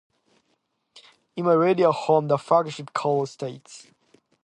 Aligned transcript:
It's 1.35 1.45
my 1.45 1.53
radio 1.53 1.91
home, 1.91 2.25
my 2.25 2.37
flagship, 2.37 2.89
Karel 2.91 3.27
states. 3.27 3.85